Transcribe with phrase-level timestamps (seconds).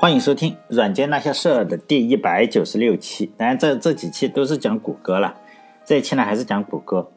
[0.00, 3.30] 欢迎收听《软件那些事儿》的第一百九十六期。
[3.36, 5.36] 当然，这这几期都是讲谷歌了，
[5.84, 7.10] 这一期呢还是讲谷歌。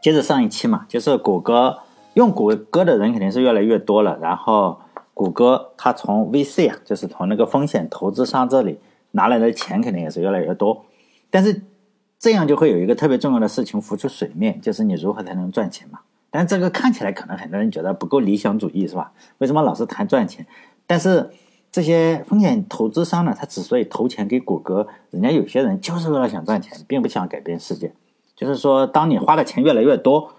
[0.00, 1.80] 接着上一期嘛，就是谷歌
[2.14, 4.80] 用谷歌的人肯定是越来越多了，然后
[5.12, 8.80] 谷歌它从 VC 啊，就是从那个风险投资商这里
[9.10, 10.86] 拿来的钱肯定也是越来越多。
[11.28, 11.60] 但是
[12.18, 15.98] 这样就会有一个特别重要的事情浮出水面，就是你如何才能赚钱嘛？
[16.30, 19.12] 但这个看起来可能很多人觉得不够理想主义，是吧？
[19.36, 20.46] 为什么老是谈赚钱？
[20.86, 21.28] 但是
[21.72, 27.92] 这些风险投资商呢，他之所以投钱给谷歌，人家有些人就是为了想赚钱，并不想改变世界。
[28.34, 30.32] 就是说，当你花的钱越来越多，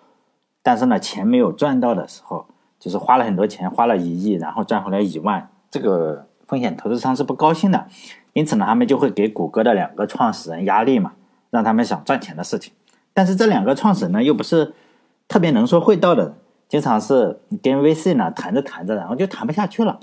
[0.62, 2.48] 但是呢，钱没有赚到的时候，
[2.80, 7.88] 就是花了很多钱，花了一亿，然后赚回来一万，这个风险投资商是不高兴的。
[8.34, 11.13] 因此呢，他们就会给谷歌的两个创始人压力嘛，
[11.50, 12.73] 让他们想赚钱的事情。
[13.13, 14.73] 但是这两个创始人呢，又不是
[15.27, 16.34] 特别能说会道的人，
[16.67, 20.00] 经常是跟 VC 呢谈着谈着，然后就谈不下去了。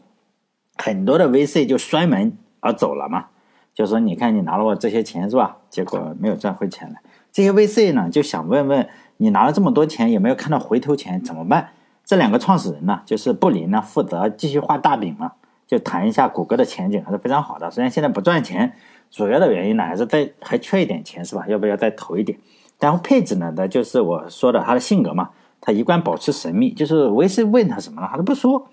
[0.79, 3.27] 很多的 VC 就摔门而走了嘛，
[3.75, 5.59] 就说你看你拿了我这些钱是吧？
[5.69, 7.01] 结果没有赚回钱来。
[7.31, 11.71] 这些 VC 呢就想问问你拿了这么多钱有没有看到回头钱怎么办？
[12.05, 15.33] 这两个创始人呢，就是布林呢负责继续画大饼嘛，
[15.67, 17.71] 就谈一下谷歌的前景还是非常好的。
[17.71, 18.73] 虽然现在不赚钱，
[19.11, 21.45] 主要的原因呢还是在还缺一点钱是吧？
[21.49, 22.39] 要不要再投一点？
[22.79, 28.69] 然后配置呢，那就是我说的他的性格嘛，他一贯保持神秘，就是 VC 问他什么了他都不说。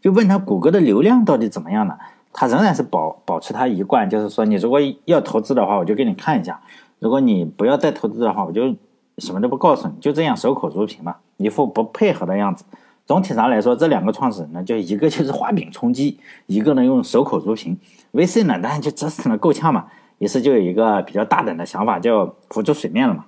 [0.00, 1.98] 就问他谷歌的流量到底怎么样了？
[2.38, 6.60] 他仍然是保保持他一贯，就是说你如果要投资的话，我就给你看一下；
[6.98, 8.74] 如果你不要再投资的话，我就
[9.16, 12.66] 什么都不告诉你，就这样守口如瓶嘛，一副不配合的样子。
[13.06, 17.78] 总体上来说，这两个创始人呢，就一个就是画饼充饥，一个呢用守口如瓶。
[18.12, 19.86] VC 呢，当然就折腾的够呛嘛，
[20.18, 23.24] 于是就有一个比较大胆的想法，就浮出水面了嘛。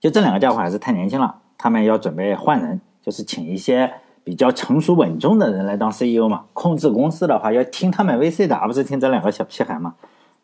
[0.00, 3.92] 就这两个家伙还是太年轻了，他们要准备换人，就是请一些。
[4.24, 9.94] 比较成熟稳重的人来当 CEO 嘛，控制公司的话要听他们 VC 的，而不是听这两个小屁孩嘛。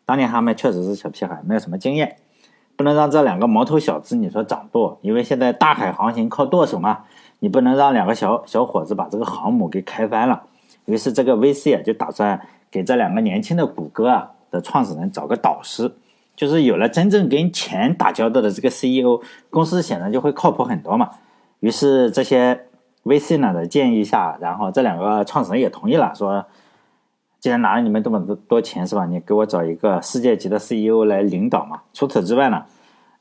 [0.05, 2.17] 当年他们确实是小屁孩，没有什么经验，
[2.75, 7.05] 不能让这两个毛头小子你说掌舵，因为现在大海航行靠舵手嘛，
[7.39, 10.43] 你不能让两个小小伙子把这个航母给开翻了。
[10.85, 15.93] 于是这个 VC 啊就打算给这两个年轻的谷歌啊的创始人找个导师，
[16.35, 21.11] 就是有了真正跟钱打交道的这个 CEO，公司显然就会靠谱很多嘛。
[21.61, 22.65] 于是这些。
[23.09, 26.45] VC 呢的建议下，然后这两个创始人也同意了，说
[27.39, 29.05] 既然拿了你们这么多多钱是吧？
[29.07, 31.81] 你给我找一个世界级的 CEO 来领导嘛。
[31.91, 32.63] 除此之外呢，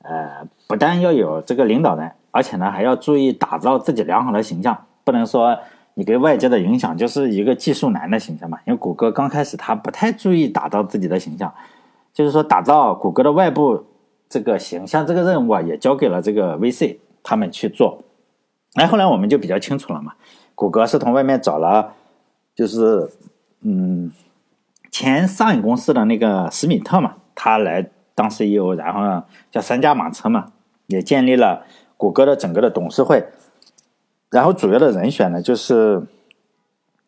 [0.03, 5.57] 呃，不但要有这个领导人，而且呢还要注意打造自己良好的形象，不能说
[5.95, 8.59] 你给外界的影响就是一个技术男的形象嘛。
[8.67, 11.55] 因为谷歌刚开始他不太注意打造自己的形象，
[12.13, 13.85] 就是说打造谷歌的外部
[14.29, 18.03] 这个形象这个任务啊，也交给了这个 VC 他们去做。
[18.79, 20.13] 那，后来我们就比较清楚了嘛。
[20.55, 21.95] 谷歌是从外面找了，
[22.55, 23.11] 就是
[23.63, 24.13] 嗯，
[24.93, 30.53] 前上影公司的那个史密特嘛，他来当 CEO，然后叫三驾马车嘛，
[30.87, 31.67] 也建立了
[31.97, 33.27] 谷歌的整个的董事会。
[34.31, 36.03] 然后主要的人选呢，就是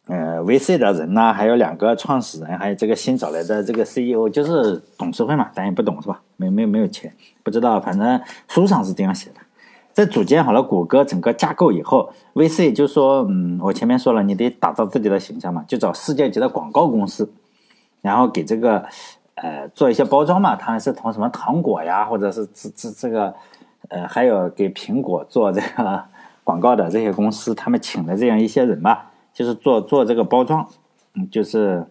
[0.06, 6.20] 呃 VC 的人呐，还有两个创始人，还有这个新找来的这个 CEO，就是董事会嘛，咱也不懂是吧？
[6.36, 7.14] 没没没有钱，
[7.44, 9.36] 不知道，反正书上是这样写的。
[9.92, 17.30] 在组建好了谷歌整个架构以后，VC 就说：“嗯，我前面说了，你得打造自己的形象嘛，就找世界级的广告公司，
[18.00, 18.84] 然后给这个
[19.34, 20.54] 呃做一些包装嘛。
[20.54, 23.34] 他们是从什么糖果呀，或者是这这这个
[23.88, 26.04] 呃，还有给苹果做这个
[26.44, 30.66] 广告的这些公司，他们请的这样一些人吧，就是做做这个包装。
[31.14, 31.84] 嗯，就是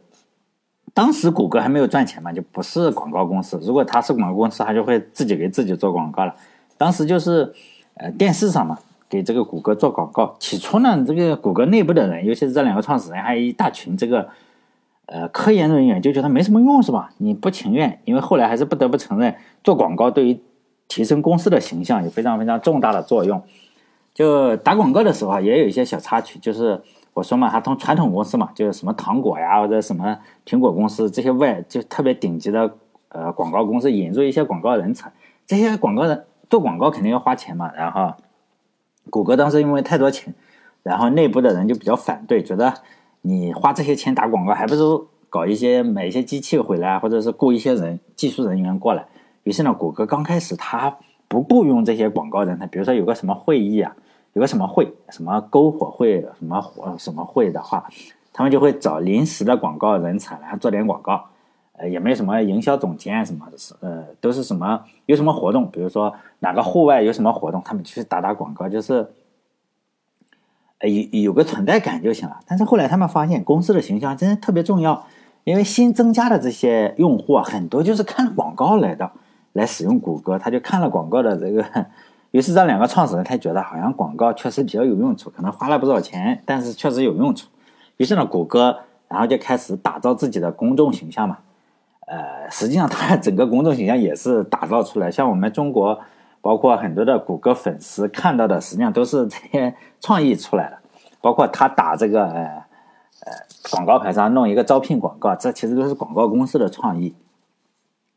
[0.94, 3.60] 当时谷歌还没有赚钱嘛，就不是广告公司。
[3.62, 6.34] 如果他是广告公司，他就会自己给自己做广告了。
[6.78, 7.54] 当时就是。”
[8.02, 8.80] 呃，电视上嘛，
[9.10, 10.34] 给这个谷歌做广告。
[10.40, 14.30] 起初呢，这个谷歌内部的人，尤其是这两个创始人，还有一大群这个
[15.08, 17.12] 呃科研人员，就觉得没什么用，是吧？
[17.18, 20.40] 你不情愿，因为后来还是不得不承认，做广告对于
[20.88, 23.44] 提升公司的形象有非常非常重大的作用。
[24.14, 26.82] 就打广告的时候啊，也有一些小插曲，就是
[27.14, 32.74] 我说嘛，他从传统公司嘛，就是什么糖果呀，或者什么苹果公司这些外就特别顶级的
[33.10, 35.12] 呃广告公司引入一些广告人才，
[35.46, 36.24] 这些广告人。
[36.50, 38.14] 做广告肯定要花钱嘛，然后
[39.10, 40.34] 谷歌当时因为太多钱，
[40.84, 42.74] 然后内部的人就比较反对，觉得
[43.22, 49.06] 你花这些钱打广告，还不如搞一些买一些机器回来，或者是雇一些人技术人员过来。
[49.44, 50.98] 于是呢，谷歌刚开始他
[51.28, 53.96] 不雇佣这些广告人才，比如说有个什么会议啊，
[54.34, 57.88] 有个什么会，什么篝火会，什么火什么会的话，
[58.34, 61.26] 他们就会找临时的广告人才来做点广告。
[61.80, 69.08] 呃，也没什么营销总监什么的，是呃，都是什么有什么活动，比如说哪个户外有什么活动，他们去打打广告，就是，
[70.80, 72.38] 呃有有个存在感就行了。
[72.46, 75.08] 但是后来他们发现，公司的形象真的特别重要，
[75.46, 79.10] 因为新增加的这些用户啊，很多就是看广告来的，
[79.54, 81.64] 来使用谷歌，他就看了广告的这个。
[82.32, 87.48] 于是这两个创始人他觉得好像广告确实比较有用处，可能花了不少钱，但是确实有用处。
[87.98, 91.38] 于是呢，谷歌然后就开始打造自己的公众形象嘛。
[92.10, 96.00] 呃，实际上它整个公众形象也是打造出来，像我们中国。
[96.42, 100.78] 包括很多的谷歌粉丝看到的，实际上都是这些创意出来的。
[101.20, 102.42] 包括他打这个呃
[103.26, 103.34] 呃
[103.70, 107.14] 广告牌上弄一个招聘广告，这其实都是广告公司的创意。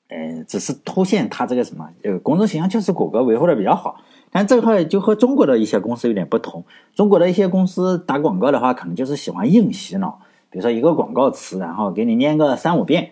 [0.07, 3.97] 嗯，只是凸显他这个什么呃公众形象就是谷歌维护的比较好。
[4.31, 6.65] 但这块就和中国的一些公司有点不同。
[6.95, 13.11] 中国的一些公司打广告的话，可能就是喜欢硬洗脑，比如说一个广告词，然后给你念个三五遍，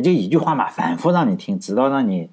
[0.00, 2.30] 就一句话嘛，反复让你听，直到让你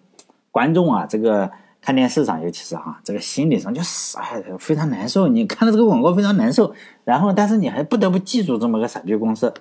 [0.52, 1.52] 观众啊这个。
[1.80, 5.30] 看电视上，尤其是哈，这个心理上就是哎，非常难受。
[5.30, 6.74] 你看到这个广告非常难受，
[7.06, 9.54] 然后但是你还不得不记住这么个傻逼公司。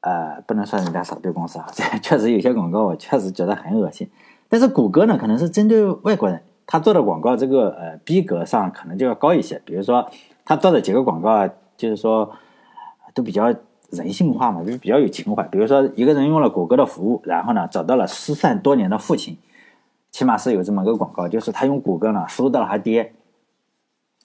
[0.00, 4.10] 呃，不能说人家傻逼公司啊，这 确实有些广告我确实觉得很恶心。
[4.50, 9.62] 但是谷歌呢，可能是针对外国人，他做的广告这个呃逼格上可能就要高一些。
[9.64, 10.06] 比如说
[10.44, 11.48] 他做的几个广告，
[11.78, 12.30] 就是说
[13.14, 13.54] 都比较
[13.94, 15.42] 人性化嘛，就比较有情怀。
[15.44, 19.38] 比如说一个人用了谷歌的服务，然后呢找到了失散多年的父亲。
[20.12, 23.14] 起码是有这么个广告，就是他用谷歌呢搜到了他爹，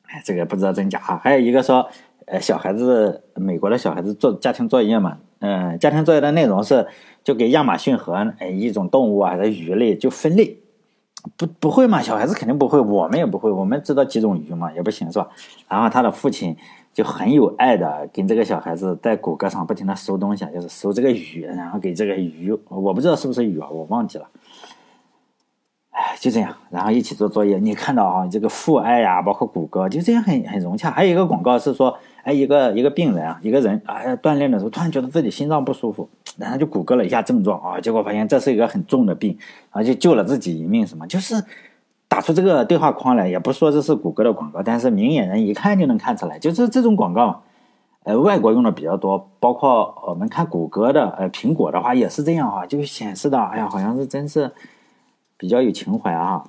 [0.04, 1.20] 哎，这个不知道真假啊。
[1.24, 1.88] 还有一个说，
[2.28, 6.88] 呃，小孩子，美国的小孩子做家庭作业嘛，嗯，家庭作业的内容是
[7.24, 10.60] 就给亚马逊河哎一种动物啊，的鱼类就分类，
[11.36, 12.04] 不不会嘛？
[12.04, 15.28] 小孩子肯定不会，我们也不会，我们知道几种鱼嘛，也不行是吧？
[15.68, 16.56] 然后他的父亲
[17.00, 24.28] 就很有爱的跟这个小孩子在谷歌上不停的搜东西，就是搜这个鱼，然后给这个鱼，我不知道是不是鱼啊，我忘记了。
[25.92, 27.58] 哎就这样，然后一起做作业。
[27.58, 30.92] 你看到啊，这个父爱呀，包括谷歌，就这样很很融洽。
[30.92, 39.38] 还有一个广告是说，哎，一个一个病人啊，一个人啊，锻炼的时候突然觉得自己心脏不舒服，然后就谷歌了一下症状啊，结果发现这是一个很重的病，
[39.72, 40.86] 然后就救了自己一命。
[40.86, 41.08] 什么？
[41.08, 41.42] 就是
[42.10, 47.44] 打出这个对话框来，也不说这是谷歌的广告，但是明眼人一看就能看出来，就是这种广告，
[48.04, 54.52] 呃，外国用的比较多，包括我们看谷歌的，呃，苹果的话也是这样哈，就显示的，哎呀，好像是真是。
[55.42, 56.44] 比较有情怀啊！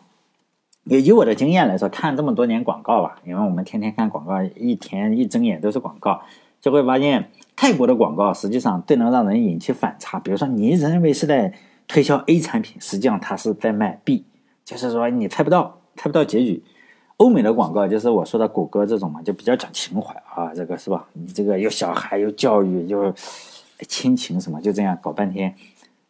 [0.82, 6.22] 以以我的经验来说，看这么多年广告吧，因为我们天天看广告，一天一睁眼都是广告，
[6.60, 10.18] 就会发现泰国的广告实际上最能让人引起反差。
[10.18, 11.54] 比如说，你认为是在
[11.86, 14.24] 推销 A 产品，实际上它是在卖 B，
[14.70, 16.62] 就是说你猜不到，猜不到结局。
[17.16, 21.08] 欧美的广告就是我说的谷歌这种嘛，就比较讲情怀啊，这个是吧？
[21.12, 23.12] 你这个有小孩，有教育，有
[23.88, 25.52] 亲情什么，就这样搞半天。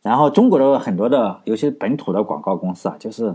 [0.02, 3.28] 然后中国的很多的，尤其是本土的广告公司啊，就是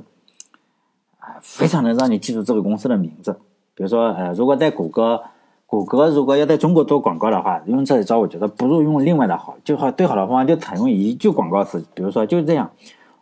[1.17, 3.39] 啊，非常能让你记住这个公司的名字。
[3.73, 5.23] 比如说，呃，如果在谷歌，
[5.65, 9.57] 谷歌如果要在中国做广告的话，用这一招，我觉得不如用另外的好。
[9.63, 12.69] 就好最好的方法就采用一句广告词，比如说就是这样：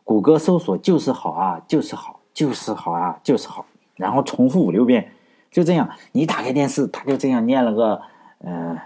[0.04, 3.66] 谷歌搜索就是好啊，就是好，就是好啊，就是好。
[3.96, 5.12] 然后重复五六遍，
[5.52, 5.90] 就这样。
[6.12, 8.02] 你打开电视，他就这样念了个，
[8.40, 8.78] 嗯。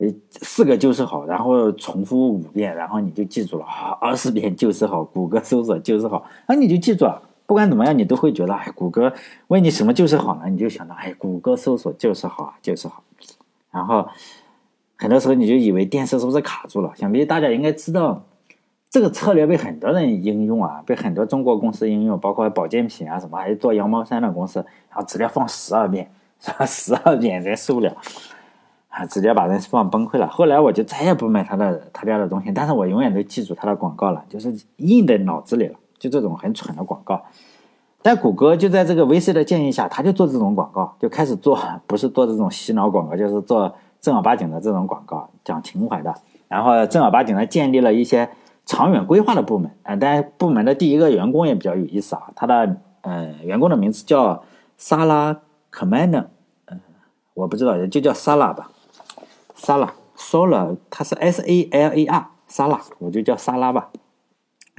[0.00, 7.20] 呃，四个就是好，然后重复五遍，然后你就记住了啊，二十遍就是好，谷歌搜索就是好，那你就记住了。
[7.46, 9.12] 不管怎么样，你都会觉得，哎，谷歌
[9.48, 10.48] 问你什么就是好呢？
[10.48, 13.02] 你就想到，哎，谷歌搜索就是好，就是好。
[13.72, 14.08] 然后
[14.94, 16.92] 很多时候你就以为电视是不是卡住了？
[16.94, 18.22] 想必大家应该知道，
[18.90, 26.64] 这个策略被很多人应用啊，被很多中国公司应用，包括保健品啊什么，还有做羊毛衫的公司，然后直接放十二遍，是吧？
[26.66, 27.94] 十二遍人受不了。
[28.88, 30.26] 啊，直接把人放崩溃了。
[30.26, 35.74] 后来我就再也不买他的他家的东西，但是我永远都记住他的广告了，就是印在脑子里了。
[35.98, 37.20] 就这种很蠢的广告，
[38.02, 46.14] 但谷歌就在这个 VC 的建议下，他就做这种广告，就开始做，不是做这种洗脑广告，就是做正儿八经的这种广告，讲情怀的。
[46.46, 48.30] 然后正儿八经的建立了一些
[48.68, 49.70] 长远规划的部门。
[49.82, 54.44] 啊，但部门的第一个员工也比较有意思啊，他的呃员工的名字叫
[54.76, 55.32] 萨拉·
[55.70, 56.26] 克曼纳，
[56.66, 56.78] 嗯，
[57.32, 58.70] 我不知道，就叫萨拉吧。
[59.54, 63.88] 萨拉，说了，他是 S A L A R，萨拉，我就叫萨拉吧。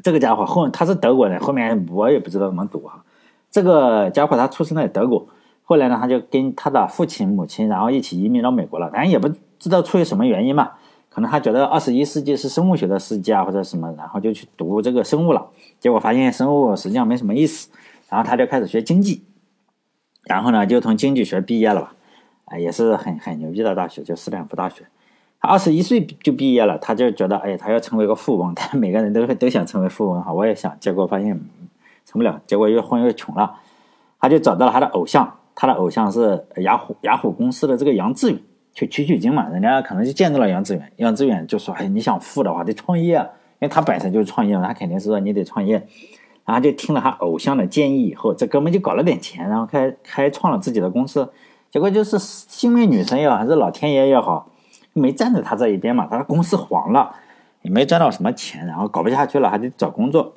[0.04, 3.04] 这个家伙后他是德国人，后面我也不知道怎么读哈。
[3.52, 5.28] 这个家伙他出生在德国，
[5.64, 8.90] 后来呢他就跟他的父亲母亲，然后一起移民到美国了。
[8.92, 9.28] 反正也不
[9.58, 10.72] 知道出于什么原因嘛，
[11.10, 15.48] 可能他觉得二十一世纪是生物学的世纪啊，或者什么，然后就去读这个生物了。
[15.80, 17.70] 结果发现生物实际上没什么意思，
[18.10, 19.24] 然后他就开始学经济，
[20.24, 21.96] 然后呢就从经济学毕业了吧。
[22.46, 24.86] 啊，也是很很牛逼的大学，就斯坦福大学。
[25.40, 28.54] 他二十一岁就毕业了，他就觉得，哎，他要成为一个富翁。
[28.58, 31.40] 但每个人都都想成为富翁哈，我也想，结果发现
[32.06, 33.56] 成不了，结果越混越穷了。
[34.20, 38.42] 他就找到了他的偶像，他的偶像是雅虎雅虎公司的这个杨致远，
[38.74, 39.50] 去取取经嘛。
[39.50, 45.88] 人家可能就见到了杨致远，杨致远就说：“哎，你想富的话得创业，因为他本身就是创业嘛，他肯定是说你得创业。”
[46.46, 51.32] 然后就听了他偶像的建议以后，这哥们就搞了点钱，然后开开创了自己的公司。
[51.70, 54.50] 结果就是幸运女神也好，还是老天爷也好，
[54.94, 57.14] 没站在他这一边嘛，他的公司黄了，
[57.62, 60.34] 也没赚到什么钱，然后搞不下去了，还得找工作。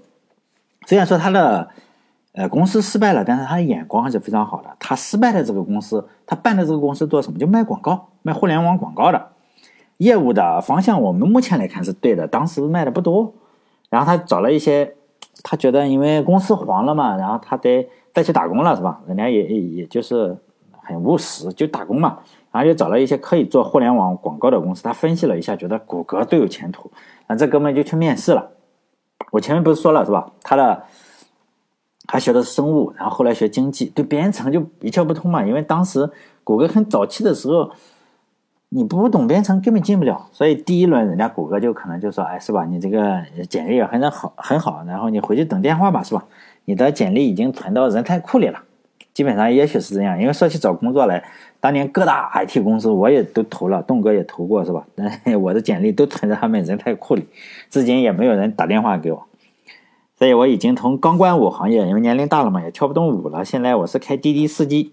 [0.86, 1.70] 虽然说他的
[2.32, 4.70] 呃公司失败了，但是他的眼光还是非常好的。
[4.78, 7.38] 他失败的这个公司，他办的这个公司做什么？
[7.38, 9.28] 就卖广告，卖互联网广告的
[9.98, 12.26] 业务的方向，我们目前来看是对的。
[12.26, 13.34] 当时卖的不多，
[13.90, 14.94] 然后他找了一些。
[15.44, 19.00] 他觉得，因为公司黄了嘛，然后他得再去打工了，是吧？
[19.08, 20.36] 人家也也就是
[20.82, 22.18] 很务实，就打工嘛。
[22.52, 24.84] 然后就找了一些可以做互联网广告的公司。
[24.84, 26.92] 他分析了一下，觉得谷歌最有前途。
[27.26, 28.50] 那这哥们就去面试了。
[29.32, 30.30] 我前面不是说了是吧？
[30.42, 30.84] 他的
[32.12, 35.42] 他学的是生物，然后后来学经济，对编程就一窍不通嘛。
[35.46, 36.06] 因为当时
[36.44, 37.70] 谷歌很早期的时候。
[38.74, 42.64] 你不懂编程根本进不了，所以第一轮人家谷歌就可能就说，哎，是吧？
[42.64, 46.24] 你这个简历也很好很好，然后你回去等电话吧，是吧？
[46.64, 48.58] 你的简历已经存到人才库里了，
[49.12, 50.18] 基本上也许是这样。
[50.18, 51.22] 因为说起找工作来，
[51.60, 54.86] 当年各大 IT 公司我也都投了，栋哥也投过，是吧？
[54.94, 57.26] 但我的简历都存在他们人才库里，
[57.68, 59.26] 至今也没有人打电话给我。
[60.22, 63.44] 所以我已经从钢管舞行业，因为年龄大了嘛，也跳不动舞了。
[63.44, 64.92] 现在我是开滴滴司机，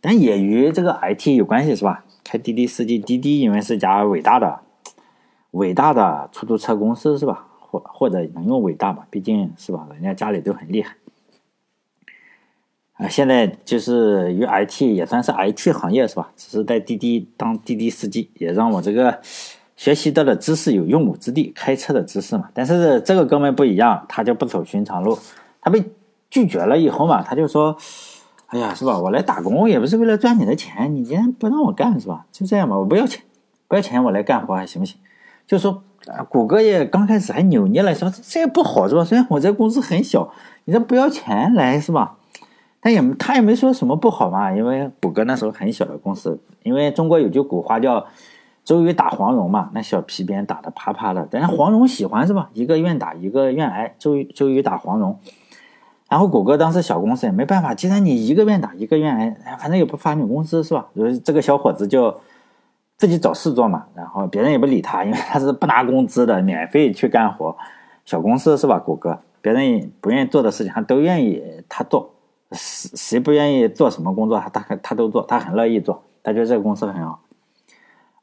[0.00, 2.04] 但也与这个 IT 有关系，是吧？
[2.24, 4.58] 开滴滴司机，滴滴因为是家伟大的、
[5.52, 7.46] 伟大的出租车公司是吧？
[7.60, 9.06] 或或者能用伟大吧？
[9.10, 10.96] 毕竟是吧，人家家里都很厉害。
[12.94, 16.32] 啊，现在就是与 IT 也算是 IT 行业是吧？
[16.36, 19.20] 只是在滴滴当滴滴司机，也让我这个
[19.78, 22.50] 学习到的知识有用武之地，开车的知识嘛。
[22.52, 25.18] 但是这个哥们不一样，他就不走寻常路，
[25.62, 25.82] 他被
[26.28, 27.74] 拒绝了以后嘛，他就说。
[28.50, 28.98] 哎呀，是吧？
[28.98, 32.24] 我来打工也不是为了赚你的钱，你既然不让我干，是吧？
[32.32, 33.22] 就这样吧，我不要钱，
[33.68, 34.96] 不要钱，我来干活还行不行？
[35.46, 35.82] 就说，
[36.30, 39.04] 谷歌也刚开始还扭捏了，说这也不好，是吧？
[39.04, 40.32] 虽然我这公司很小，
[40.64, 42.16] 你这不要钱来，是吧？
[42.80, 48.06] 他也他也没说什么不好嘛，因为谷歌那时候很小的公司，因为中国有句古话叫
[48.68, 52.50] “周瑜打黄蓉”嘛，那小皮鞭打得啪啪的，但是黄蓉喜欢是吧？
[52.52, 55.18] 一个愿打，一个愿挨，周周瑜打黄蓉。
[56.06, 60.86] 然后谷歌当时小公司也没办法，既然你一个愿打一个愿挨，反正也不发你工资是吧？
[61.24, 62.14] 这个小伙子就
[62.98, 67.56] 自己找事做嘛，然后别人也不理他，因为他是不拿工资的，免费去干活。
[68.04, 68.78] 小公司是吧？
[68.78, 72.10] 谷歌别人不愿意做的事情，他都愿意他做。
[72.52, 76.02] 谁谁不愿意做什么工作，他他他都做，他很乐意做。
[76.22, 77.18] 他觉得这个公司很好。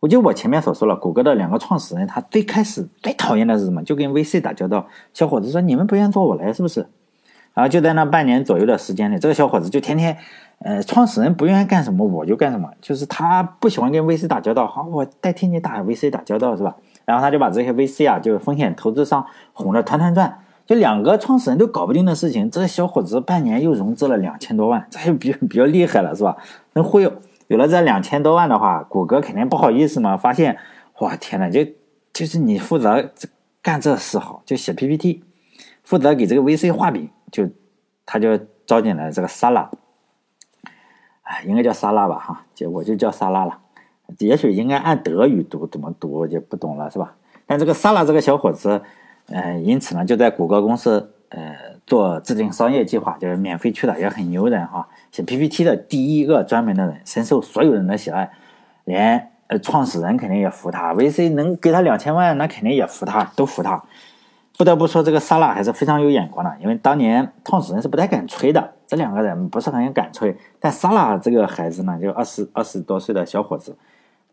[0.05, 3.81] 我就我前面所说了，谷歌的两个创始人，他最开始最讨厌的是什么？
[3.83, 4.85] 就跟 VC 打交道。
[5.15, 6.85] 小伙子说：“你们不愿意做，我来，是不是？”
[7.55, 10.15] 然后就在那半年左右的时间里，这个小伙子就天天，
[10.59, 16.75] 呃，创始人不愿意干什么，我就干什么，就是他不喜欢跟 VC 打交道，好，我代替你打 VC 打交道是吧？
[17.05, 26.37] 然后他就把这些 VC 啊，就是风险投资商哄得团团转，就两个创始人都搞不定的事情，这个小伙子半年又融资了两千多万，这就比比较厉害了是吧？
[26.73, 27.11] 能忽悠，
[27.47, 30.57] 有了这两千多万的话，谷歌肯定不好意思嘛，发现，
[30.99, 31.65] 哇天呐，就
[32.13, 33.11] 就是你负责
[33.61, 35.23] 干这事好，就写 PPT，
[35.83, 37.09] 负责给这个 VC 画饼。
[37.31, 37.49] 就，
[38.05, 39.69] 他就招进来这个沙拉，
[41.23, 43.59] 哎，应该叫沙拉吧，哈，就我就叫沙拉了。
[44.19, 47.15] 也许应该按德语读，怎么读就不懂了，是吧？
[47.45, 48.81] 但这个沙拉这个小伙子，
[49.27, 54.87] 呃，因此呢，就在谷歌公司，呃，做制定商业计划，就是免费去的，也很牛人哈。
[55.11, 58.31] 写 PPT 的第一个专门的人，深受所有人的喜爱，
[58.85, 63.83] 连呃创始人肯定也服他，VC 能给他两千万，那肯定也服他，都服他。
[64.57, 70.35] 不得不说，这个萨拉还是非常有眼光的，因为当年创始人是不太敢吹的，这两个人不是很敢吹。
[70.61, 73.75] 但萨拉这个孩子呢，就二十二十多岁的小伙子，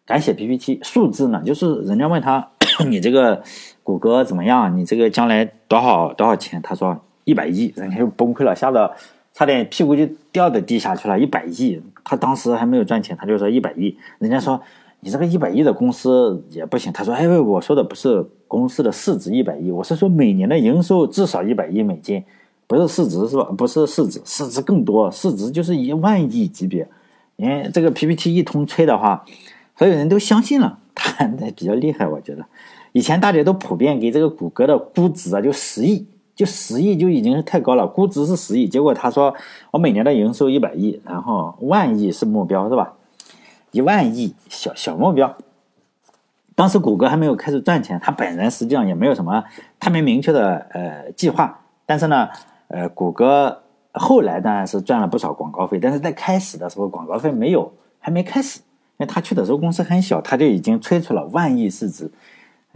[0.06, 2.50] 敢写 PPT，数字呢，就是人家问他，
[2.86, 3.42] 你这个
[3.82, 4.76] 谷歌怎么样？
[4.76, 6.62] 你这个将来多少多少钱？
[6.62, 8.94] 他说一百亿，人家就崩溃了，吓得
[9.32, 11.18] 差点屁股就掉到地下去了。
[11.18, 14.60] 一百亿，他当时还没有赚钱，他就说一百亿，人家说。
[15.04, 16.92] 你这个一百亿的公司也不行。
[16.92, 22.22] 他说：“哎，我说的不是公司的市值一百亿，我是说每年的营收至少一百亿美金，
[22.68, 23.42] 不是市值是吧？
[23.58, 26.86] 不是市值，市值更多，市值就是一万亿级别。
[27.34, 29.24] 因为这个 PPT 一通吹的话，
[29.76, 32.06] 所有人都相信了，他那比较厉害。
[32.06, 32.46] 我觉得
[32.92, 36.06] 以前大家都普遍给这个谷歌的估值啊，就十亿，
[36.42, 38.66] 就十亿就已经是太高了，估值是十亿。
[38.68, 39.32] 结果他说
[39.70, 42.94] 我每年的营收一百亿，然后万亿是目标，是吧？”
[43.70, 45.34] 一万亿小小目标，
[46.54, 49.44] 当时谷歌还没有开始赚钱，他本人实际上也没有什么
[49.80, 51.60] 特别明确的呃计划。
[51.86, 52.28] 但是呢，
[52.68, 58.66] 呃，谷歌后来当然是赚了不少广告费，但是在开始的时候广告费没有，还没开始，因
[58.98, 62.10] 为他去的时候公司很小，他就已经吹出了万亿市值，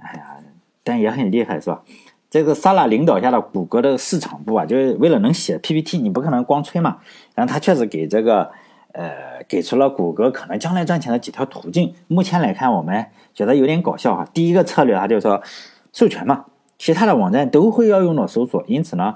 [0.00, 0.37] 哎呀，
[0.82, 1.82] 但也很厉害，是吧？
[2.37, 6.99] 这个萨拉领导下的谷歌的市场部啊，就是为了能写 PPT，你不可能光吹嘛。
[7.35, 8.50] 然后他确实给这个，
[8.93, 11.95] 呃，给出了谷歌可能将来赚钱的几条途径。
[12.09, 14.26] 目前来看，我们觉得有点搞笑哈。
[14.35, 15.43] 第一个策略，他就说
[15.95, 16.45] 授权嘛，
[16.76, 19.14] 其他的网站都会要用到搜索，因此呢，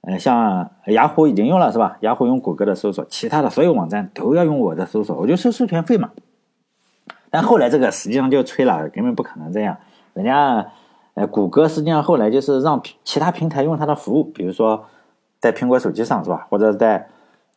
[0.00, 1.98] 呃，像雅虎已经用了是吧？
[2.00, 6.12] 雅虎用谷歌的搜索，其他的所有网站都要用我的搜索，我就收授权费嘛。
[7.28, 9.76] 但后来这个实际上就吹了，根本不可能这样，
[10.14, 10.66] 人家。
[11.16, 14.84] 哎，谷歌实际上后来就是让其他平台用它的服务，比如说
[15.40, 17.08] 在苹果手机上是吧，或者在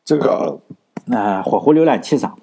[0.05, 0.57] 这个
[1.11, 2.37] 呃火狐浏览器上，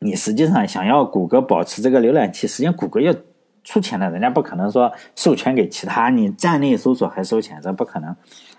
[0.00, 3.14] 你实际上想要谷歌保持这个浏览器，实际上谷歌要
[3.62, 8.16] 出钱的，人家不可能说授权给其他，你站内搜索还收钱，这不可能。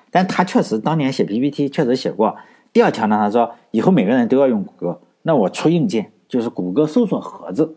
[0.09, 2.37] 但他确实当年写 PPT 确实写过。
[2.71, 7.75] 第二条呢，他说以后每个人都要用谷歌，那我出硬件就是谷歌搜索盒子，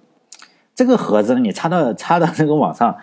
[0.77, 2.97] 这个盒子呢，你插到插到这个网上。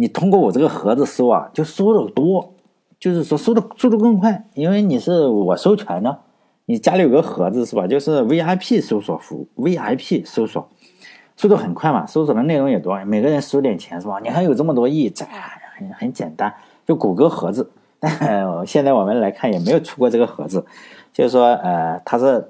[0.00, 2.54] 你通过我这个盒子搜啊，就搜的多，
[2.98, 6.20] 就是说搜的速度更快，因为你是我授权的，
[6.64, 7.86] 你家里有个盒子是吧？
[7.86, 10.66] 就是 VIP 搜索服务，VIP 搜索
[11.36, 14.18] 速度很快嘛，搜索的内容也多，每个人收点钱是吧？
[14.22, 15.26] 你还有这么多亿，这
[15.76, 16.54] 很很简单，
[16.86, 17.70] 就谷歌盒子。
[18.66, 20.64] 现在我们来看也没有出过这个盒子，
[21.12, 22.48] 就是说呃，它是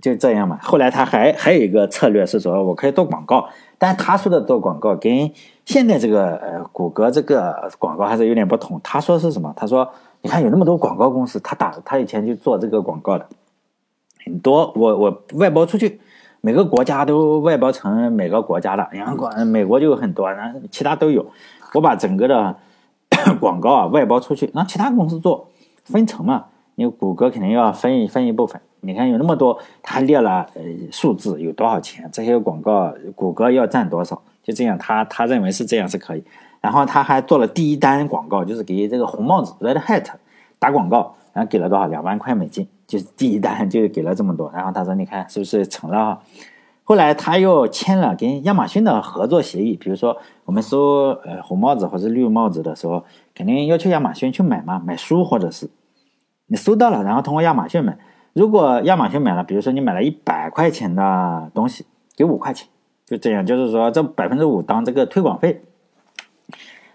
[0.00, 0.56] 就这样嘛。
[0.62, 3.48] 后来他还还有一个策略是说我可以做广告。
[3.78, 5.32] 但他说的做广告跟
[5.64, 8.80] 现在这个呃谷歌这个广告还是有点不同。
[8.82, 9.52] 他说是什么？
[9.56, 9.88] 他说
[10.20, 13.26] 你看有那么多广告公司，他打他以前就做这个广告的
[14.24, 16.00] 很多，我我外包出去，
[16.40, 21.24] 每个国家都外包成每个国家的，然后美国就有很多，然后其他都有。
[21.74, 22.56] 我把整个的
[23.38, 25.48] 广告啊外包出去，让其他公司做
[25.84, 28.60] 分成嘛，因为谷歌肯定要分一分一部分。
[28.80, 36.22] 你看有那么多，他列了呃数字有多少钱，这些广告谷歌要占多少，就这样，他他认为是这样是可以。
[36.60, 40.06] 然后他还做了第一单广告，就是给这个红帽子 Red Hat
[40.58, 44.50] 打广告，然后给了多少两万块美金，就是第一单就给了这么多。
[44.54, 46.20] 然后他说你看是不是成了？
[46.84, 55.68] 后来他又签了跟亚马逊的合作协议，比如说我们搜呃红帽子或者绿帽子的时候，肯定要求亚马逊去买嘛，买书或者是
[56.46, 57.98] 你搜到了，然后通过亚马逊买。
[58.38, 61.84] 如果亚马逊买了，比如说你买了一百块钱的东西，
[62.16, 62.68] 给五块钱，
[63.04, 65.60] 就这样，就是说这百分之五当这个推广费，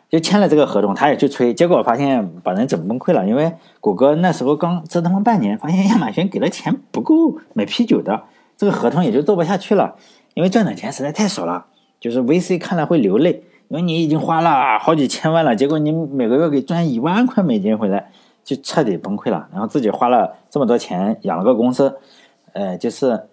[0.10, 3.51] 就签了这个合同，他也去催，结果发现把人整崩溃了，因为
[3.82, 8.23] 谷歌那时候刚折腾了半年，发现亚马逊给的钱不够买啤酒的，
[8.56, 9.95] 这个合同也就做不下去了，
[10.36, 11.65] 因为赚的钱实在太少了，
[11.99, 18.12] 就是 VC 看了会流泪，因为你已经花了好几千万了，结果你每个月给赚一万块美金回来。
[18.43, 21.97] 就彻底崩溃了，然后自己花了这么多钱养了个公司，
[22.51, 23.27] 呃，就是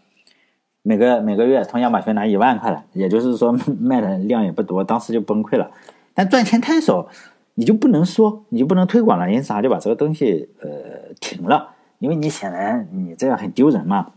[0.82, 5.70] 每个每个月从亚马逊拿一万块来，也就是说卖的量也不多，当时就崩溃了。
[6.14, 7.06] 但赚钱太少，
[7.54, 11.68] 你就不能说，你就不能推广了，因此他就把这个东西呃停了，
[11.98, 14.12] 因为你显然你这样很丢人嘛。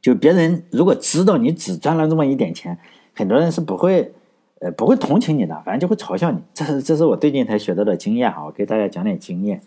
[0.00, 2.78] 就别人如果知道你只赚了这么一点钱，
[3.14, 4.12] 很多人是不会。
[4.64, 6.38] 呃，不会同情你的，反正就会嘲笑你。
[6.54, 9.60] 这是这是我最近才学到的经验啊，我给大家讲点经验，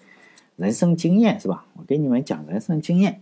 [0.56, 1.66] 人生经验是吧？
[1.76, 3.22] 我给你们讲人生经验。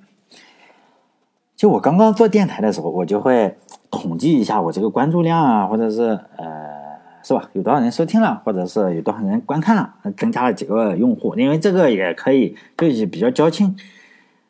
[1.57, 3.57] 就我刚刚做电台的时候，我就会
[3.91, 7.49] 统计一下我这个关注量啊，或者是呃，是吧？
[7.51, 11.35] 有多少人收听了，或者是有多少人观看了，增加了几个用户。
[11.35, 13.75] 因为这个也可以，就是比较矫情。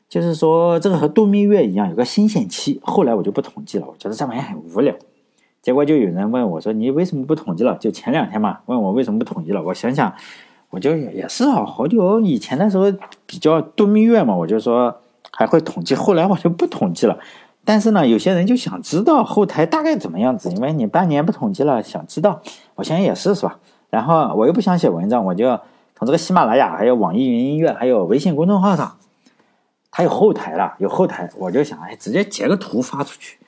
[0.07, 2.79] 就是说，这个和度蜜月一样，有个新鲜期。
[2.83, 4.93] 后来我就不统计了，我觉得这玩意很无聊。
[5.65, 9.63] 结果就有人问我说：“你为什么不统计了？”就前两天嘛，问我为什么不统计了。
[9.63, 10.13] 我想想，
[10.69, 12.85] 我就也是啊，好久以前的时候
[13.25, 14.95] 比较度蜜月嘛，我就说
[15.31, 15.95] 还会统计。
[15.95, 17.17] 后来我就不统计了。
[17.63, 22.43] 但是呢，有些人就想知道后台大概怎么样子，因为你半年不统计了，想知道。
[22.75, 23.57] 我想也是，是吧？
[23.89, 25.47] 然后我又不想写文章，我就
[25.95, 28.97] 从这个喜马拉雅、还有网易云音乐、还有微信公众号上，
[29.89, 33.39] 它有后台了，有后台，我就想哎，直接截个图发出去。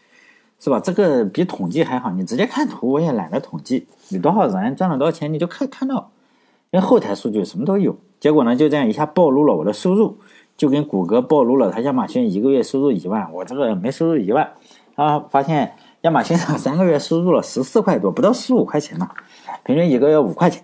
[0.59, 0.79] 是吧？
[0.79, 6.09] 这个比统计还好，你直接看图，我也懒得统计，有多少人赚了多少钱，你就看看到，
[6.71, 7.95] 因为后台数据什么都有。
[8.19, 10.17] 结果呢，就这样一下暴露了我的收入，
[10.57, 14.49] 就跟谷歌暴露了，他亚马逊一个月收入一万，我这个没收入一万，
[14.95, 19.11] 啊，发现亚马逊上三个月收入了十四块多，不到十五块钱嘛，
[19.63, 20.63] 平均一个月五块钱。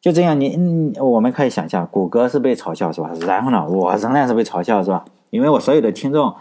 [0.00, 3.10] 就这样，你我们可以想象，谷歌是被嘲笑是吧？
[3.26, 5.04] 然后呢，我仍然是被嘲笑是吧？
[5.28, 6.34] 因为我所有的听众。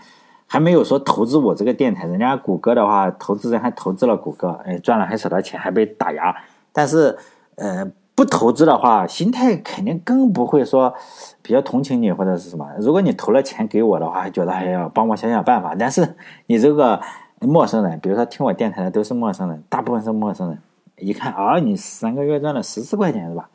[0.48, 6.36] 还没有说投资我这个电台，人家谷歌的话，投资人还投资了谷歌，哎，赚了很少的钱，还被打压。
[6.72, 7.18] 但是，
[7.56, 10.94] 呃，不投资的话，心态肯定更不会说
[11.42, 12.68] 比较同情你或者是什么。
[12.80, 15.76] 如果你投了钱给我的话，还觉得哎呀帮我想想办法。
[15.78, 17.02] 但是你这个
[17.40, 20.60] 陌生人，比如说听我电台的都是陌生人，大部分是陌生人，
[20.98, 23.50] 一看啊，你三个月赚了十四块钱是吧？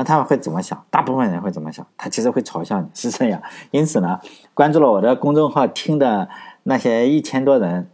[0.00, 0.82] 那他们会怎么想？
[0.88, 1.86] 大部分人会怎么想？
[1.98, 3.42] 他其实会嘲笑你，是这样。
[3.70, 4.18] 因此呢，
[4.54, 6.26] 关注了我的公众号听的
[6.62, 7.90] 那些一千多人，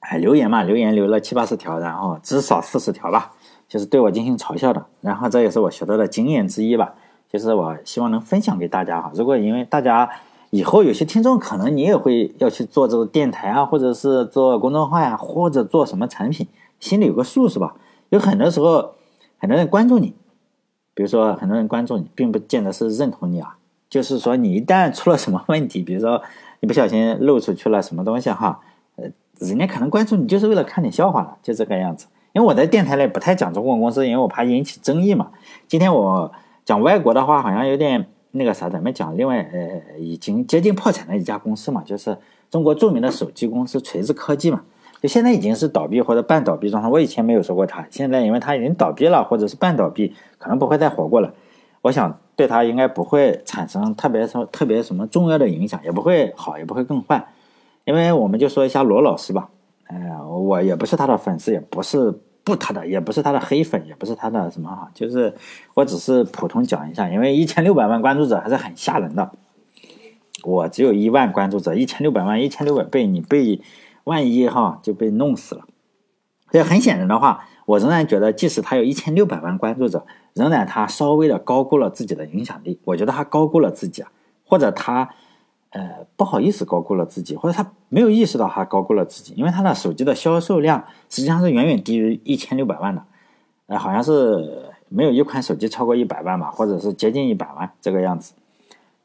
[0.00, 3.34] 哎，留言嘛，留言留了七八十条，然后至少四十条吧。
[3.68, 6.94] 就是对我进行嘲笑的，然后这也是我学到的经验之一吧。
[7.32, 9.12] 就是我希望能分享给大家哈。
[9.14, 10.10] 如果因为大家
[10.50, 16.48] 以后有些听众可能你也会要去做这个电台啊，或者是做公众号呀，或者做什么产品，
[16.80, 17.76] 心里有个数是吧？
[18.08, 18.94] 有很多时候
[19.38, 20.16] 很多人关注你，
[20.94, 23.56] 比如说很多人关注你，并不见得是认同你啊。
[23.88, 26.22] 就是说你一旦出了什么问题，比如说
[26.60, 28.60] 你不小心露出去了什么东西哈，
[28.96, 29.04] 呃，
[29.38, 32.06] 人家可能关注你就是为了看你笑话了，就这个样子。
[32.32, 35.30] 因为我在电台里不太讲中国公司，因为我怕引起争议嘛。
[35.68, 36.32] 今天我
[36.64, 42.16] 讲外国的话，好像有点那个啥，咱们讲另外呃已经接近破产的一家公司嘛，就是
[42.48, 44.62] 中国著名的手机公司锤子科技嘛，
[45.02, 46.88] 就现在已经是倒闭或者半倒闭状态。
[46.88, 51.34] 我以前没有说过它，现在因为它已经倒闭了或者是半倒闭，可能不会再活过了。
[51.80, 57.26] 我想对它应该不会产生特别什么特别什么重要的影响，也不会好也不会更坏。
[57.84, 59.48] 因为我们就说一下罗老师吧。
[59.88, 65.34] 哎，我也不是他的粉丝，也不是不他的，也不是他的黑粉，也不是他的什么哈，就是
[65.74, 69.32] 我只是普通讲一下，因为一千六百万关注者还是很吓人的。
[70.44, 73.60] 我只有一万关注者，一千六百万，一千六百倍，你被
[74.04, 75.64] 万一哈就被弄死了。
[76.50, 82.80] 所以很显然的话，我仍然觉得，即使他有一千六百万关注者，仍然他稍微的高估了自己的影响力。
[82.84, 84.10] 我觉得他高估了自己啊，
[84.44, 85.10] 或者他。
[85.74, 93.02] 呃，不好意思，高估了自己，或者他没有意识到他高估了自己，因为他的手机的销售量实际上是远远低于一千六百万的，
[93.68, 98.34] 呃，好像是没有一款手机超过一百万吧，或者是接近一百万这个样子。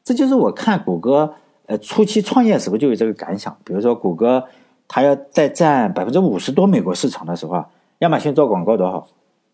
[0.04, 1.32] 这就是我看谷歌
[1.64, 4.44] 呃初期创业时候就有这个感想，比如说谷歌
[4.88, 7.64] 它要在占百分之五十多美国市场的时候，
[7.98, 9.06] 亚马逊做广告多少？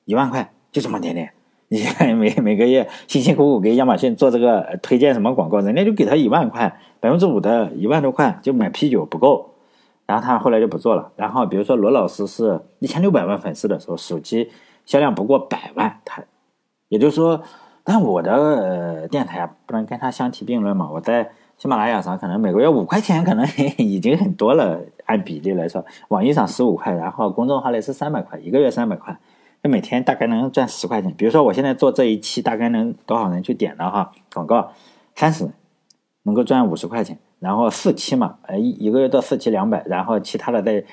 [0.04, 1.30] 一万块，就这么点点。
[1.68, 9.50] 你看 每每个月辛辛苦苦给亚马逊做这个推荐什么广告，人家就给他一万块，百分之五的一万多块就买啤酒不够，
[10.06, 11.10] 然后他后来就不做了。
[11.16, 14.50] 然后比如说罗老师是一千六百万粉丝的时候，手机
[14.84, 16.22] 销量不过百万，他
[16.88, 17.42] 也就是说，
[17.82, 20.90] 但我的电台不能跟他相提并论嘛。
[20.92, 23.46] 我在喜马拉雅上可能每个月五块钱，可能
[23.78, 29.16] 已经很多了，按比例来说，网易上十五块，然后公众号里是三百块，一个月三百块。
[29.66, 34.12] 每天大概能赚十块钱，比如说我现在做这一期，大概能多少人去点的哈？
[34.34, 34.72] 广告
[35.14, 35.48] 三十，
[36.24, 40.84] 能够赚五十块钱，然后四期嘛，呃一一个月到四期两百，然后其他的再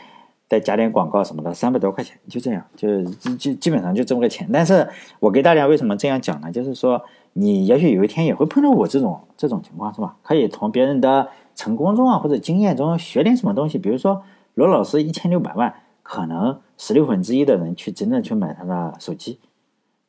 [0.47, 4.47] 再加点广告什么的，三百多块钱，就这样，就基基基本上就这么个钱。
[4.53, 4.87] 但是
[5.19, 6.49] 我给大家为什么这样讲呢？
[6.49, 10.15] 就是说你也许有一天也会碰到我这种这种情况，是吧？
[10.23, 15.73] 可以从别人的成功中啊或者经验中学点什么东西，比如说罗老师一千六百万。
[16.03, 19.39] 可能十六分之一的人去真正去买他的手机，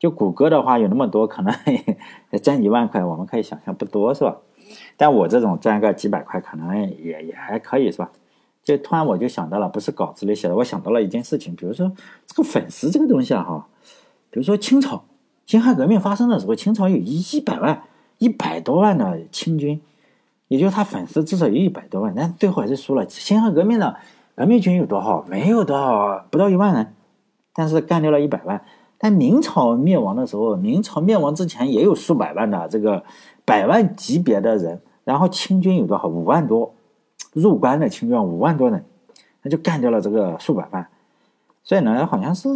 [0.01, 1.55] 就谷歌的话有那么多，可能
[2.43, 4.39] 赚一万块，我们可以想象不多是吧？
[4.97, 8.11] 但我这种赚个几百块，可能也也还可以是吧？
[8.65, 11.93] 就突然我就想到了，不是稿子里写的，我想到了一件事情，比如说
[12.27, 13.69] 这个粉丝这个东西啊哈，
[14.31, 15.05] 比如说清朝
[15.47, 17.83] 辛亥革命发生的时候，清朝有一一百万、
[18.19, 19.81] 一百多万的清军，
[20.49, 23.09] 也就是他粉丝至少有一百多万，但最后还是输了。
[23.09, 23.97] 辛亥革命的。
[24.35, 25.23] 革命军有多少？
[25.29, 26.95] 没有多少，不到一万人，
[27.53, 28.65] 但是干掉了一百万。
[28.97, 33.05] 但明朝灭亡的时候，明朝灭亡之前也有数百万的这个
[33.45, 34.81] 百万级别的人。
[35.05, 36.09] 然后清军有多少？
[36.09, 36.75] 五万多，
[37.35, 38.83] 入关的清军五万多人，
[39.43, 40.89] 那就干掉了这个数百万。
[41.63, 42.49] 所以呢，好像是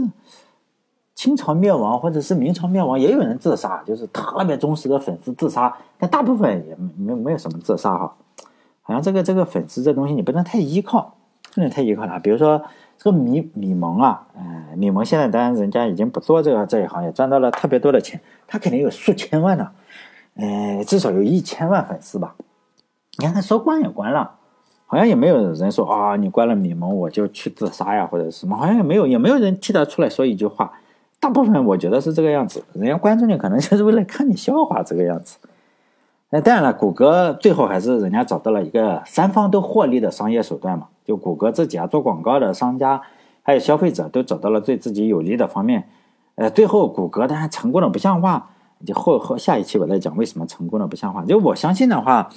[1.16, 5.76] 清朝灭亡或者是明朝灭亡，也有人自杀，就是特别忠实的粉丝自杀。
[5.98, 8.14] 但大部分也没没有什么自杀哈。
[8.82, 11.14] 好像这个这个粉丝这东西，你不能太依靠。
[11.54, 12.62] 不能太依靠他，比如说
[12.98, 19.72] 这个米米蒙啊，嗯，米蒙现在当然人家已经不做这个这一行业，赚到了特别多的钱，他肯定有数千万的，
[20.34, 22.34] 嗯，至少有一千万粉丝吧。
[23.16, 24.32] 你看他说关也关了，
[24.84, 30.70] 好像也没有人说啊，你关了米蒙我就去自杀呀或者什么，好像也没有，也没有人替他出来说一句话。
[31.26, 35.38] 大部分我觉得是这个样子，人家关注你可能就是为了看你笑话这个样子。
[36.30, 40.86] 那当然了，谷歌最后还是人家找到了一个三方都获利的商业手段嘛。
[41.04, 43.02] 就谷歌自己啊，做广告的商家，
[43.42, 45.88] 还有消费者都找到了对自己有利的方面。
[46.36, 48.50] 呃，最后谷歌当然成功的不像话。
[48.86, 51.24] 就后后下一期我再讲为什么成功的不像话。
[51.24, 52.30] 就我相信的话，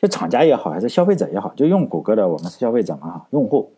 [0.00, 3.74] 就厂家也好，还是消费者也好，就用谷歌的我们是消费者嘛，用户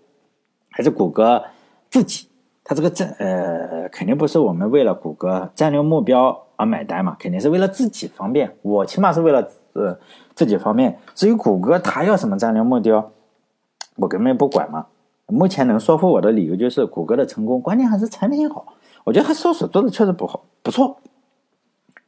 [0.71, 1.43] 还是谷歌
[1.91, 2.29] 自己
[2.65, 8.57] 他这个战呃，肯定不是我们为了谷歌战略目标而买单嘛，肯定是为了自己方便。
[8.63, 9.99] 我起码是为了呃
[10.35, 10.99] 自己方便。
[11.15, 13.13] 至于谷歌他要什么战略目标，
[13.97, 14.87] 我根本不管嘛。
[15.27, 18.75] 目前能说服我的理由就是谷歌的成功，关键还是产品好。
[19.05, 20.97] 我觉得他搜索做的确实不好，不错。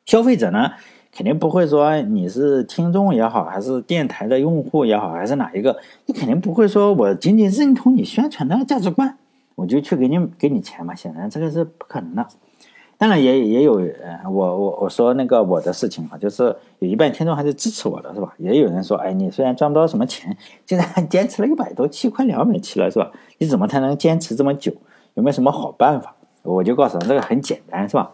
[0.07, 0.71] 消费者呢，
[1.12, 9.19] 肯定不会说你是听众也好，还是电台的用户也好，还是哪一个，你肯定不会说我仅仅认同你宣传的价值观。
[9.57, 12.25] 我就去给你给你钱嘛，显然这个是不可能的。
[12.99, 16.45] 当然也也有，呃，我我我说那个我的事情啊，就是
[16.79, 18.33] 有一半听众还是支持我的，是吧？
[18.38, 23.12] 也有人说，哎，你虽然赚不到什么钱，竟然坚持了一百多期，快两百期了，是吧？
[23.37, 24.73] 你怎么才能坚持这么久？
[25.12, 26.16] 有没有什么好办法？
[26.42, 28.12] 我就告诉他，这个很简单，是吧？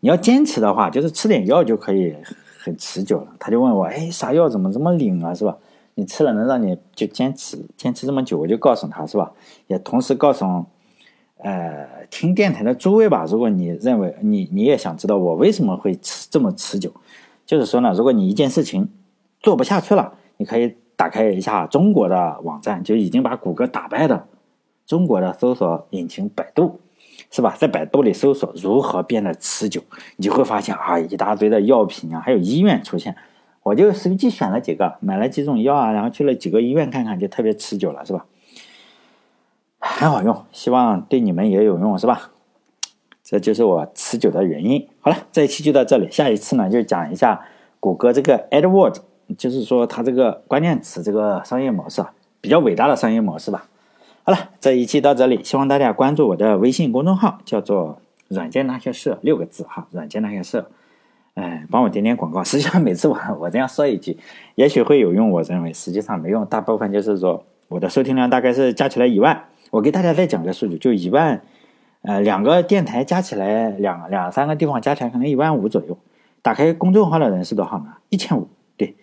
[0.00, 2.16] 你要坚持的话，就是吃点药就可以
[2.58, 3.26] 很持久了。
[3.38, 5.58] 他就问我，哎，啥药怎么这么灵啊，是吧？
[5.96, 8.38] 你吃了能让你就坚持坚持这么久？
[8.38, 9.32] 我就告诉他，是吧？
[9.66, 10.64] 也同时告诉。
[11.44, 16.90] 呃，听电台的诸位吧，如果你认为你你也想知道我为什么会持这么持久，
[17.44, 18.88] 就是说呢，如果你一件事情
[19.40, 24.26] 做不下去了，你可以打开一下中国的网站，就已经把谷歌打败的
[24.86, 26.80] 中国的搜索引擎百度，
[27.30, 27.54] 是吧？
[27.58, 29.82] 在百度里搜索如何变得持久，
[30.16, 33.14] 你就会发现啊，一大堆的药品啊，还有医院出现，
[33.62, 38.24] 我就随机选了几个，买了几种药啊，然后去了几个医院看看，就特别持久了，是吧？
[39.96, 42.32] 很好用，希望对你们也有用，是吧？
[43.22, 44.88] 这就是我持久的原因。
[45.00, 47.40] 好了，这一期就到这里，下一次呢就讲一下
[47.78, 48.96] 谷歌这个 AdWords，
[49.38, 53.68] 就是说它这个关键词这个商业模式啊，比较伟大的商业模式吧。
[54.24, 60.64] 好了，这一期到这里，希望大家关注我的微信公众号，叫做“软件那些事”六个字哈，“软件那些事”，
[61.34, 62.42] 哎，帮我点点广告。
[62.42, 64.18] 实际上每次我我这样说一句，
[64.56, 69.44] 也许会有用，我认为实际上没用，大部分就是说我的收听量大概是加起来一万。
[69.74, 71.42] 我给大家再讲个数据，就一万，
[72.02, 75.98] 呃，两个电台加起来，两两三个地方加起来可能一万五左右。
[76.42, 77.94] 打开公众号的人是多少呢？
[78.08, 78.94] 一千五，对，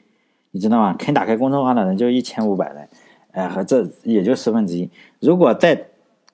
[0.52, 0.96] 你知道吗？
[0.98, 2.88] 肯打开公众号的人就一千五百人，
[3.34, 4.90] 呃，和这也就十分之一。
[5.20, 5.88] 如果再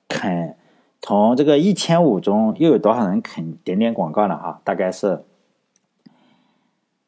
[0.08, 0.56] 肯
[1.02, 4.38] 从这个一千五中又有多少人肯点点广告呢？
[4.38, 5.24] 哈，大概是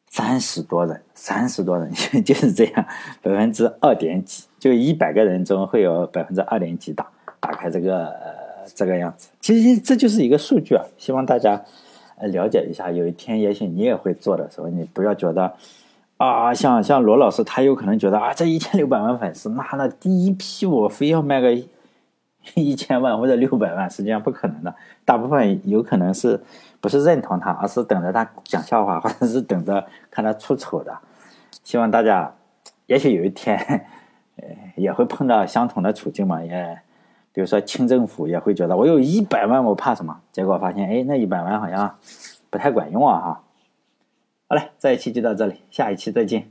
[0.08, 1.92] 三十多人，三十多人
[2.26, 2.88] 就是这样，
[3.22, 7.06] 百分之二点几，就一百个人中会有百分之二点几打。
[7.40, 11.62] 打开这个呃这个样子，其实这就是一个数据啊，希望大家
[12.18, 12.92] 呃了解一下。
[12.92, 15.54] 有一天也许你也会做的时候，你不要觉得
[16.18, 21.52] 啊，像像罗老师他有可能觉得啊，这一千六百万粉丝，妈的，第一批我非要卖个
[22.56, 24.76] 一千万或者六百万，实际上不可能的。
[25.06, 26.40] 大部分有可能是
[26.80, 30.96] 不是认同他，而是等着他讲笑话， 或者是等着看他出丑的。
[31.64, 32.34] 希望大家
[32.86, 33.58] 也许有一天
[34.38, 34.44] 呃
[34.76, 36.80] 也会碰到相同的处境嘛，也。
[37.32, 40.20] 比如说，清政府也会觉得我有一百万，我怕什么？
[40.32, 41.96] 结果发现，哎，那一百万好像
[42.50, 43.20] 不太管用啊！
[43.20, 43.44] 哈，
[44.48, 46.50] 好嘞，这一期就到这里，下一期再见。